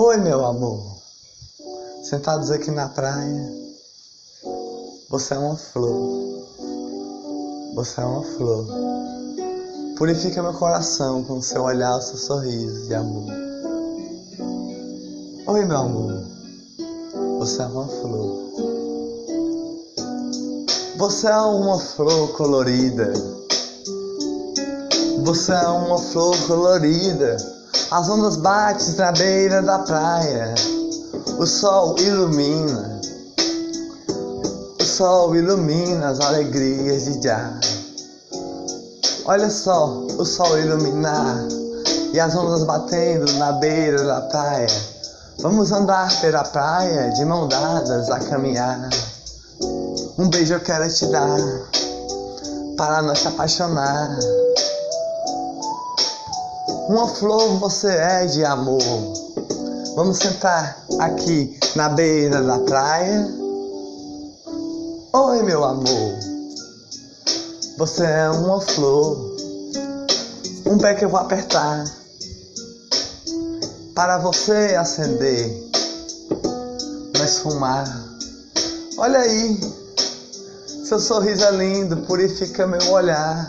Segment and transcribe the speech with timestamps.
[0.00, 0.80] Oi, meu amor.
[2.04, 3.52] Sentados aqui na praia.
[5.10, 6.46] Você é uma flor.
[7.74, 8.64] Você é uma flor.
[9.96, 13.26] Purifica meu coração com seu olhar, o seu sorriso de amor.
[15.48, 16.24] Oi, meu amor.
[17.40, 18.52] Você é uma flor.
[20.96, 23.12] Você é uma flor colorida.
[25.24, 27.57] Você é uma flor colorida.
[27.90, 30.54] As ondas batem na beira da praia.
[31.38, 33.00] O sol ilumina.
[34.78, 37.50] O sol ilumina as alegrias de já.
[39.24, 39.86] Olha só,
[40.18, 41.48] o sol iluminar
[42.12, 44.66] e as ondas batendo na beira da praia.
[45.38, 48.90] Vamos andar pela praia de mão dadas a caminhar.
[50.18, 51.38] Um beijo eu quero te dar
[52.76, 54.18] para se apaixonar.
[56.88, 58.80] Uma flor você é de amor.
[59.94, 63.28] Vamos sentar aqui na beira da praia.
[65.12, 66.18] Oi, meu amor.
[67.76, 69.36] Você é uma flor.
[70.64, 71.84] Um pé que eu vou apertar
[73.94, 75.70] para você acender,
[77.18, 77.84] mas fumar.
[78.96, 79.60] Olha aí,
[80.86, 83.46] seu sorriso é lindo, purifica meu olhar.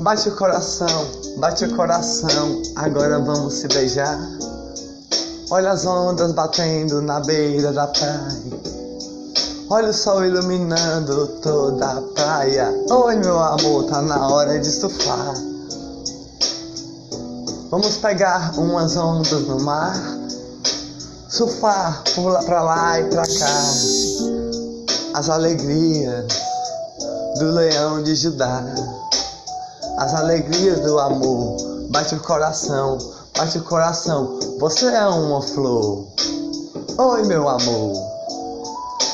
[0.00, 1.06] Bate o coração,
[1.38, 4.18] bate o coração, agora vamos se beijar.
[5.50, 8.28] Olha as ondas batendo na beira da praia.
[9.70, 12.74] Olha o sol iluminando toda a praia.
[12.90, 15.34] Oi, meu amor, tá na hora de surfar.
[17.70, 19.94] Vamos pegar umas ondas no mar,
[21.28, 23.62] surfar lá, pra lá e pra cá.
[25.14, 26.26] As alegrias
[27.38, 28.62] do leão de Judá
[29.98, 31.56] as alegrias do amor.
[31.90, 32.98] Bate o coração,
[33.36, 34.38] bate o coração.
[34.58, 36.06] Você é uma flor.
[36.98, 37.92] Oi, meu amor.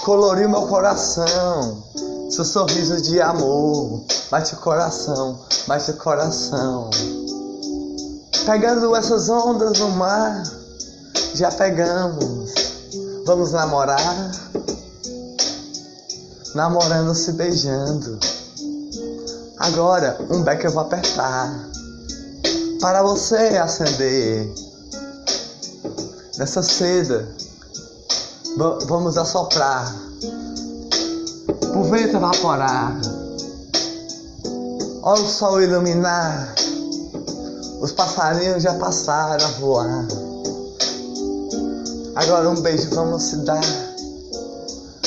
[0.05, 1.83] Coloriu meu coração.
[2.31, 4.03] Seu sorriso de amor.
[4.31, 6.91] Bate o coração, bate o coração.
[8.47, 10.43] Pegando essas ondas no mar.
[11.35, 12.53] Já pegamos.
[13.27, 14.31] Vamos namorar.
[16.55, 18.19] Namorando, se beijando.
[19.61, 21.55] Agora, um beck eu vou apertar
[22.81, 24.51] para você acender
[26.39, 27.29] nessa seda.
[28.87, 29.95] Vamos assoprar,
[31.77, 32.99] o vento evaporar,
[35.03, 36.55] olha o sol iluminar.
[37.83, 40.09] Os passarinhos já passaram a voar.
[42.15, 43.61] Agora um beijo vamos se dar.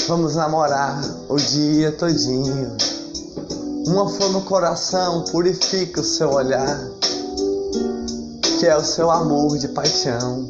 [0.08, 2.93] Vamos namorar o dia todinho.
[3.86, 6.80] Uma flor no coração purifica o seu olhar,
[8.60, 10.50] que é o seu amor de paixão.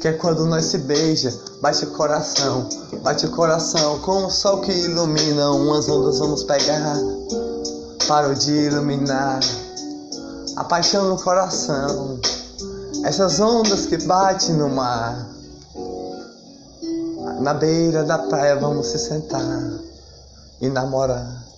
[0.00, 2.68] Que é quando nós se beija, bate o coração,
[3.02, 5.52] bate o coração com o sol que ilumina.
[5.52, 6.96] Umas ondas vamos pegar
[8.08, 9.40] para o dia iluminar
[10.56, 12.18] a paixão no coração.
[13.04, 15.28] Essas ondas que batem no mar,
[17.40, 19.70] na beira da praia vamos se sentar
[20.60, 21.50] e namorar.